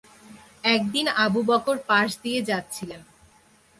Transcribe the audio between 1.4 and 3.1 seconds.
বকর পাশ দিয়ে যাচ্ছিলেন।